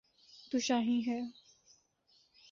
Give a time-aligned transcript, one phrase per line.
[0.49, 1.19] 'تو شاہین ہے۔